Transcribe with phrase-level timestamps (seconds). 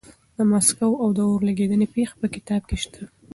[0.37, 3.01] د مسکو د اور لګېدنې پېښه په کتاب کې شته.